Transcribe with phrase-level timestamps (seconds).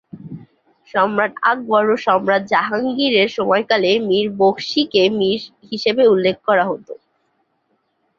[0.93, 6.93] সম্রাট আকবর ও সম্রাট জাহাঙ্গীর এঁর সময়কালে মীর বখশি-কে "মীর" হিসেবে উল্লেখ করা হতো।